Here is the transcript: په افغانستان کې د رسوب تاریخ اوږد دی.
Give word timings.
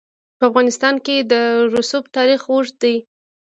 په 0.39 0.43
افغانستان 0.49 0.95
کې 1.05 1.15
د 1.31 1.33
رسوب 1.75 2.03
تاریخ 2.17 2.41
اوږد 2.51 2.75
دی. 2.83 2.95